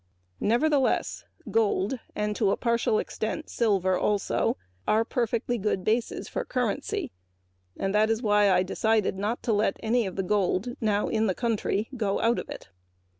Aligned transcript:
Nevertheless, 0.39 1.25
gold, 1.51 1.99
and 2.15 2.35
to 2.35 2.49
a 2.49 2.57
partial 2.57 2.97
extent 2.97 3.51
silver, 3.51 3.99
are 4.87 5.05
perfectly 5.05 5.59
good 5.59 5.83
bases 5.83 6.27
for 6.27 6.43
currency 6.43 7.11
and 7.77 7.93
that 7.93 8.09
is 8.09 8.23
why 8.23 8.49
I 8.51 8.63
decided 8.63 9.15
not 9.19 9.43
to 9.43 9.53
let 9.53 9.77
any 9.83 10.07
of 10.07 10.15
the 10.15 10.23
gold 10.23 10.69
now 10.81 11.07
in 11.07 11.27
the 11.27 11.35
country 11.35 11.87
go 11.95 12.19
out 12.19 12.39
of 12.39 12.49
it. 12.49 12.69